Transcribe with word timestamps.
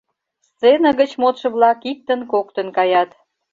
Сцена 0.47 0.89
гыч 0.99 1.11
модшо-влак 1.21 1.79
иктын-коктын 1.91 2.67
каят. 2.77 3.09